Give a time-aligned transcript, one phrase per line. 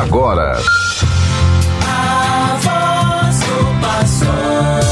[0.00, 0.56] agora.
[1.86, 4.84] A voz do pastor.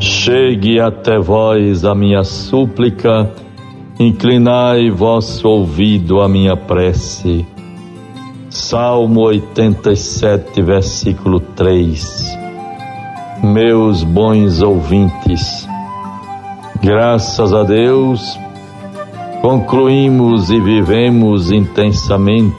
[0.00, 3.28] Chegue até vós a minha súplica,
[3.98, 7.44] inclinai vosso ouvido à minha prece.
[8.54, 12.38] Salmo 87, versículo 3.
[13.42, 15.66] Meus bons ouvintes,
[16.82, 18.38] graças a Deus,
[19.40, 22.54] concluímos e vivemos intensamente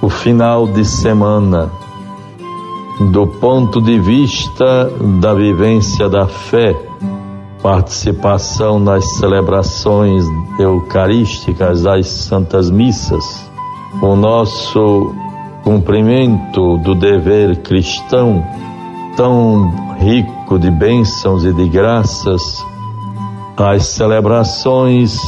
[0.00, 1.68] o final de semana
[3.10, 4.88] do ponto de vista
[5.20, 6.72] da vivência da fé,
[7.60, 10.24] participação nas celebrações
[10.60, 13.45] eucarísticas das Santas Missas
[14.02, 15.14] o nosso
[15.62, 18.44] cumprimento do dever cristão,
[19.16, 22.64] tão rico de bênçãos e de graças,
[23.56, 25.18] as celebrações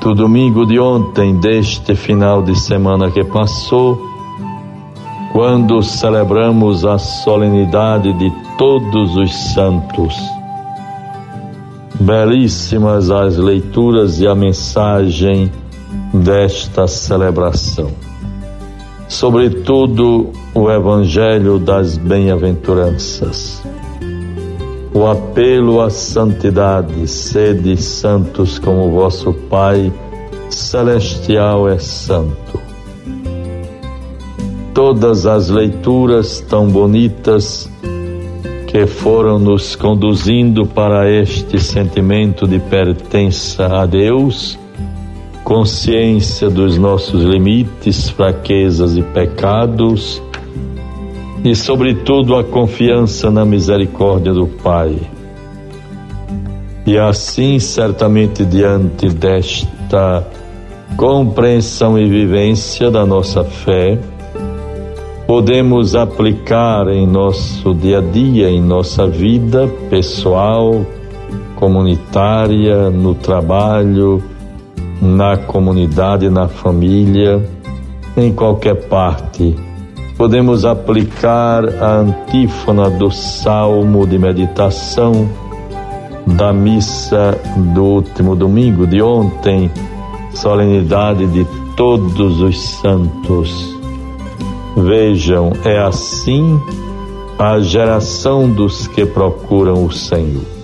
[0.00, 4.00] do domingo de ontem, deste final de semana que passou,
[5.32, 10.16] quando celebramos a solenidade de todos os santos.
[12.00, 15.50] Belíssimas as leituras e a mensagem
[16.12, 17.90] desta celebração.
[19.08, 23.62] Sobretudo o Evangelho das Bem-aventuranças.
[24.94, 29.92] O apelo à santidade, sede santos como vosso Pai
[30.50, 32.60] celestial é santo.
[34.74, 37.70] Todas as leituras tão bonitas
[38.66, 44.58] que foram nos conduzindo para este sentimento de pertença a Deus
[45.52, 50.22] consciência dos nossos limites, fraquezas e pecados,
[51.44, 54.96] e, sobretudo, a confiança na misericórdia do Pai.
[56.86, 60.26] E assim, certamente, diante desta
[60.96, 63.98] compreensão e vivência da nossa fé,
[65.26, 70.86] podemos aplicar em nosso dia a dia, em nossa vida pessoal,
[71.56, 74.31] comunitária, no trabalho,
[75.02, 77.44] na comunidade, na família,
[78.16, 79.56] em qualquer parte.
[80.16, 85.28] Podemos aplicar a antífona do salmo de meditação
[86.24, 87.36] da missa
[87.74, 89.68] do último domingo de ontem,
[90.32, 91.44] solenidade de
[91.76, 93.76] todos os santos.
[94.76, 96.60] Vejam, é assim
[97.36, 100.61] a geração dos que procuram o Senhor.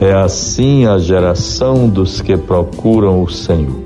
[0.00, 3.82] É assim a geração dos que procuram o Senhor.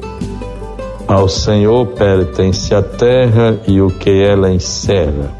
[1.08, 5.32] Ao Senhor pertence a terra e o que ela encerra,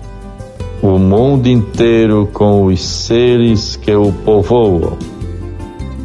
[0.82, 4.96] o mundo inteiro com os seres que o povoam,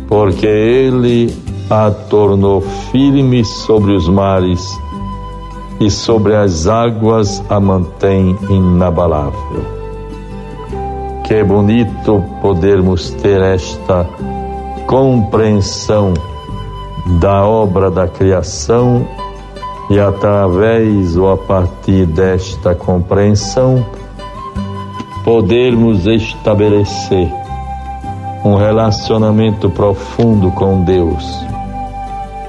[0.08, 1.34] porque ele
[1.70, 2.60] a tornou
[2.92, 4.62] firme sobre os mares
[5.80, 9.66] e sobre as águas a mantém inabalável.
[11.26, 14.06] Que bonito podermos ter esta
[14.88, 16.14] compreensão
[17.20, 19.06] da obra da criação
[19.90, 23.86] e através ou a partir desta compreensão
[25.26, 27.30] podermos estabelecer
[28.46, 31.46] um relacionamento profundo com Deus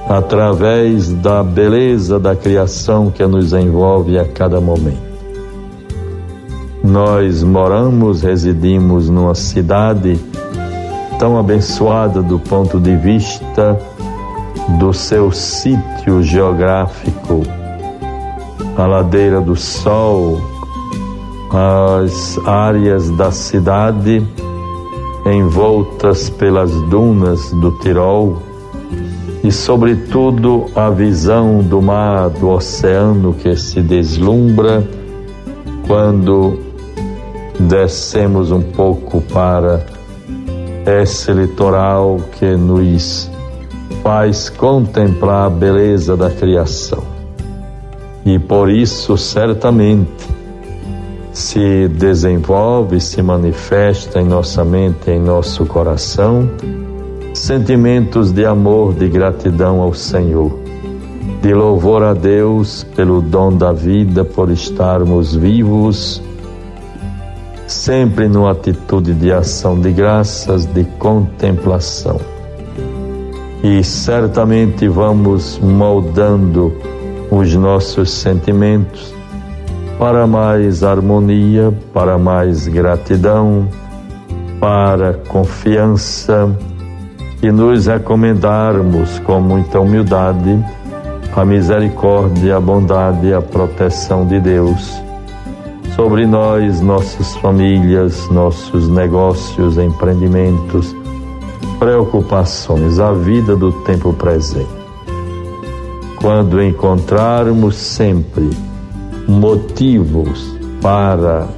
[0.07, 5.09] através da beleza da criação que nos envolve a cada momento.
[6.81, 10.17] Nós moramos, residimos numa cidade
[11.19, 13.77] tão abençoada do ponto de vista
[14.79, 17.43] do seu sítio geográfico,
[18.77, 20.39] a ladeira do Sol,
[21.51, 24.25] as áreas da cidade
[25.25, 28.37] envoltas pelas dunas do Tirol
[29.43, 34.87] e, sobretudo, a visão do mar, do oceano que se deslumbra
[35.85, 36.59] quando
[37.59, 39.98] descemos um pouco para
[40.89, 43.29] esse litoral que nos
[44.01, 47.03] faz contemplar a beleza da criação.
[48.25, 50.27] E por isso, certamente,
[51.31, 56.49] se desenvolve, se manifesta em nossa mente, em nosso coração,
[57.33, 60.59] sentimentos de amor, de gratidão ao Senhor,
[61.41, 66.21] de louvor a Deus pelo dom da vida, por estarmos vivos
[67.69, 72.19] sempre numa atitude de ação de graças, de contemplação.
[73.63, 76.73] E certamente vamos moldando
[77.29, 79.13] os nossos sentimentos
[79.99, 83.67] para mais harmonia, para mais gratidão,
[84.59, 86.49] para confiança
[87.43, 90.65] e nos recomendarmos com muita humildade
[91.35, 95.08] a misericórdia, a bondade e a proteção de Deus
[95.99, 100.95] sobre nós, nossas famílias, nossos negócios, empreendimentos,
[101.77, 104.69] preocupações, a vida do tempo presente.
[106.15, 108.49] Quando encontrarmos sempre
[109.27, 111.49] motivos para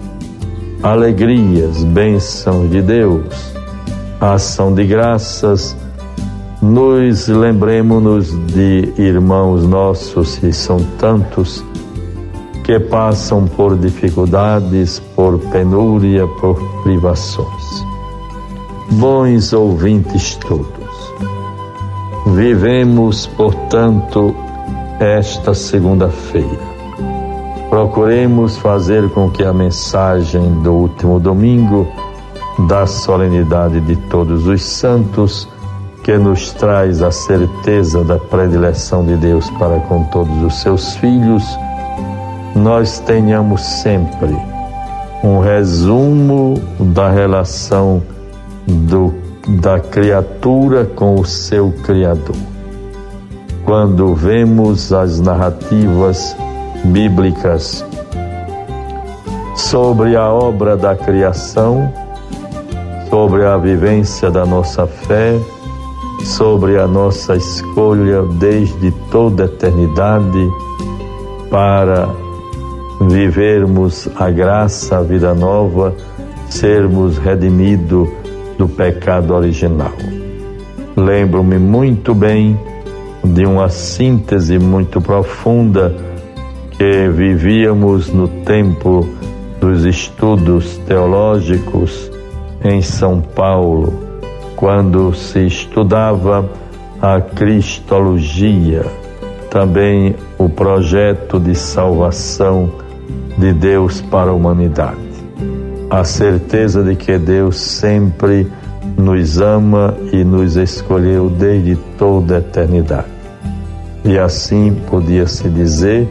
[0.82, 3.54] alegrias, bênçãos de Deus,
[4.20, 5.78] ação de graças,
[6.60, 11.64] nos lembremos-nos de irmãos nossos, que são tantos,
[12.64, 17.86] que passam por dificuldades, por penúria, por privações.
[18.92, 21.14] Bons ouvintes todos,
[22.36, 24.36] vivemos, portanto,
[25.00, 26.72] esta segunda-feira.
[27.70, 31.88] Procuremos fazer com que a mensagem do último domingo,
[32.68, 35.48] da solenidade de todos os santos,
[36.04, 41.44] que nos traz a certeza da predileção de Deus para com todos os seus filhos,
[42.56, 44.36] nós tenhamos sempre
[45.24, 48.02] um resumo da relação
[48.68, 49.14] do,
[49.62, 52.36] da criatura com o seu Criador.
[53.64, 56.36] Quando vemos as narrativas
[56.86, 57.86] bíblicas
[59.56, 61.92] sobre a obra da criação,
[63.10, 65.40] sobre a vivência da nossa fé,
[66.24, 70.50] sobre a nossa escolha desde toda a eternidade
[71.50, 72.10] para
[73.10, 75.96] vivermos a graça, a vida nova,
[76.50, 78.08] sermos redimidos
[78.58, 79.94] do pecado original.
[80.96, 82.60] Lembro-me muito bem
[83.24, 85.96] de uma síntese muito profunda
[86.72, 89.08] que vivíamos no tempo
[89.60, 92.12] dos estudos teológicos
[92.64, 94.12] em São Paulo
[94.56, 96.48] quando se estudava
[97.02, 98.86] a Cristologia,
[99.50, 102.72] também o projeto de salvação
[103.42, 105.00] de Deus para a humanidade.
[105.90, 108.48] A certeza de que Deus sempre
[108.96, 113.08] nos ama e nos escolheu desde toda a eternidade.
[114.06, 116.08] E assim podia-se dizer,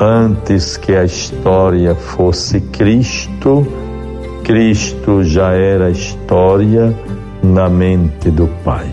[0.00, 3.66] antes que a história fosse Cristo,
[4.42, 6.94] Cristo já era história
[7.42, 8.86] na mente do Pai.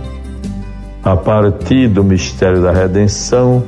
[1.04, 3.64] A partir do mistério da redenção,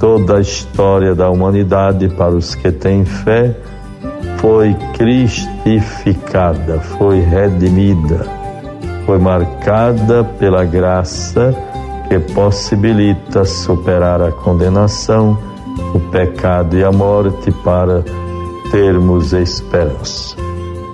[0.00, 3.54] toda a história da humanidade para os que têm fé
[4.38, 8.26] foi cristificada, foi redimida,
[9.06, 11.54] foi marcada pela graça
[12.08, 15.38] que possibilita superar a condenação,
[15.94, 18.02] o pecado e a morte para
[18.72, 20.34] termos esperança.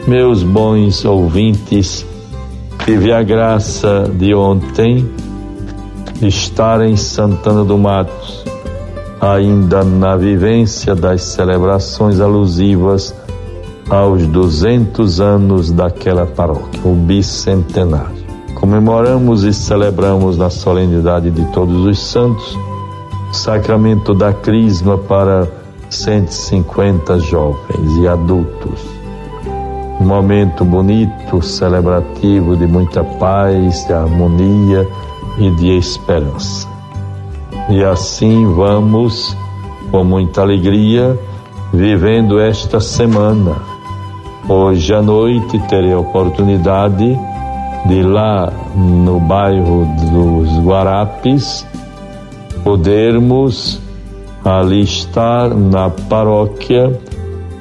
[0.07, 2.05] Meus bons ouvintes,
[2.87, 5.11] Tive a graça de ontem
[6.23, 8.45] estar em Santana do Matos,
[9.21, 13.15] ainda na vivência das celebrações alusivas
[13.89, 18.27] aos 200 anos daquela paróquia, o bicentenário.
[18.55, 22.59] Comemoramos e celebramos na solenidade de Todos os Santos
[23.31, 25.47] o sacramento da Crisma para
[25.91, 28.97] 150 jovens e adultos
[30.01, 34.87] um momento bonito, celebrativo de muita paz, de harmonia
[35.39, 36.76] e de esperança.
[37.69, 39.37] E assim vamos,
[39.91, 41.19] com muita alegria,
[41.73, 43.57] vivendo esta semana.
[44.49, 47.19] Hoje à noite terei a oportunidade
[47.87, 51.67] de lá no bairro dos Guarapes
[52.63, 53.81] podermos
[54.45, 57.01] ali estar na paróquia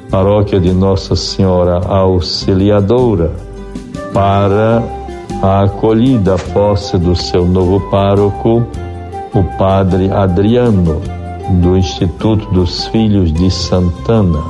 [0.10, 3.32] paróquia de Nossa Senhora Auxiliadora,
[4.14, 4.82] para
[5.42, 8.66] a acolhida posse do seu novo pároco,
[9.36, 11.02] o padre Adriano,
[11.62, 14.42] do Instituto dos Filhos de Santana.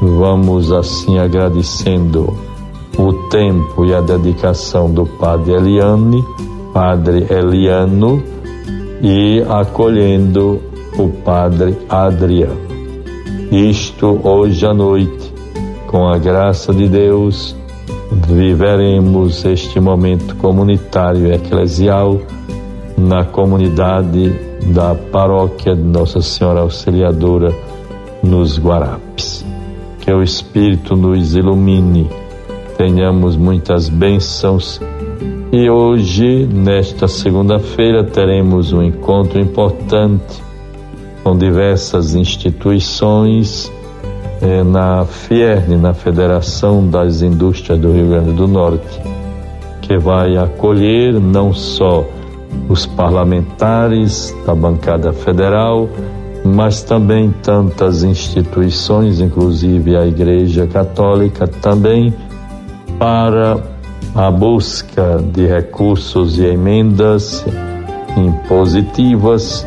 [0.00, 2.32] Vamos assim agradecendo
[2.96, 6.24] o tempo e a dedicação do padre Eliane,
[6.72, 8.22] padre Eliano,
[9.02, 10.60] e acolhendo
[10.96, 12.70] o padre Adriano.
[13.50, 15.34] Isto hoje à noite,
[15.88, 17.56] com a graça de Deus,
[18.28, 22.20] viveremos este momento comunitário e eclesial
[23.00, 24.32] na comunidade
[24.72, 27.54] da paróquia de Nossa Senhora Auxiliadora
[28.22, 29.44] nos Guarapes.
[30.00, 32.08] Que o Espírito nos ilumine,
[32.76, 34.80] tenhamos muitas bênçãos
[35.52, 40.40] e hoje, nesta segunda-feira, teremos um encontro importante
[41.24, 43.70] com diversas instituições
[44.40, 49.02] é, na FIERN, na Federação das Indústrias do Rio Grande do Norte,
[49.82, 52.06] que vai acolher não só
[52.68, 55.88] os parlamentares da bancada federal,
[56.44, 62.14] mas também tantas instituições, inclusive a Igreja Católica, também
[62.98, 63.58] para
[64.14, 67.44] a busca de recursos e emendas
[68.16, 69.66] impositivas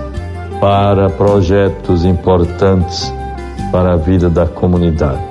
[0.60, 3.14] para projetos importantes
[3.72, 5.22] para a vida da comunidade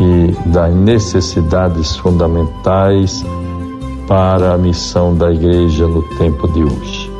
[0.00, 3.24] e das necessidades fundamentais
[4.08, 7.10] para a missão da igreja no tempo de hoje.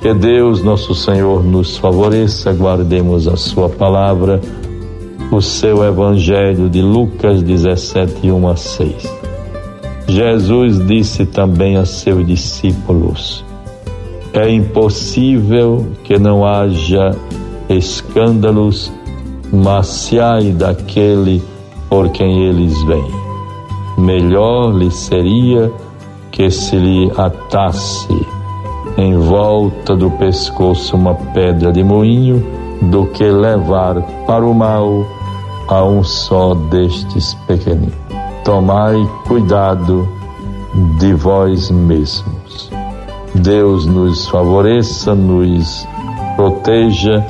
[0.00, 4.40] Que Deus, nosso Senhor, nos favoreça, guardemos a Sua palavra,
[5.30, 9.16] o seu Evangelho de Lucas 17, 1 a 6.
[10.08, 13.44] Jesus disse também a seus discípulos:
[14.32, 17.16] É impossível que não haja
[17.68, 18.92] escândalos,
[19.52, 21.42] mas se ai daquele
[21.88, 23.26] por quem eles vêm.
[23.98, 25.72] Melhor lhe seria
[26.36, 28.26] que se lhe atasse
[28.96, 32.46] em volta do pescoço uma pedra de moinho
[32.82, 35.04] do que levar para o mal
[35.66, 38.06] a um só destes pequeninos
[38.46, 40.08] tomai cuidado
[41.00, 42.70] de vós mesmos.
[43.34, 45.84] Deus nos favoreça, nos
[46.36, 47.26] proteja,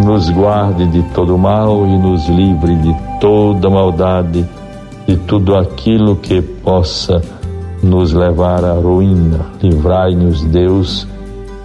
[0.00, 4.48] nos guarde de todo mal e nos livre de toda maldade,
[5.06, 7.20] de tudo aquilo que possa
[7.82, 9.46] nos levar à ruína.
[9.62, 11.06] Livrai-nos, Deus,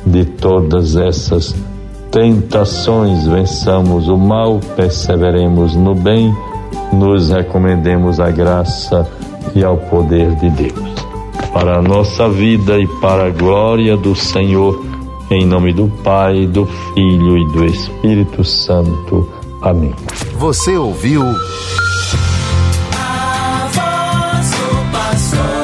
[0.05, 1.55] de todas essas
[2.11, 3.25] tentações.
[3.25, 6.33] Vençamos o mal, perseveremos no bem,
[6.91, 9.09] nos recomendemos à graça
[9.55, 10.93] e ao poder de Deus.
[11.51, 14.83] Para a nossa vida e para a glória do Senhor,
[15.29, 19.29] em nome do Pai, do Filho e do Espírito Santo.
[19.61, 19.93] Amém.
[20.37, 21.23] Você ouviu.
[22.91, 25.62] A voz do pastor.